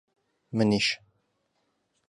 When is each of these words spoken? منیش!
منیش! 0.57 0.87